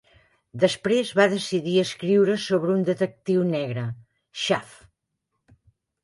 Després 0.61 1.09
va 1.17 1.25
decidir 1.33 1.73
escriure 1.81 2.37
sobre 2.45 2.73
un 2.75 2.81
detectiu 2.87 3.43
negre, 3.49 3.83
"Shaft". 4.45 4.89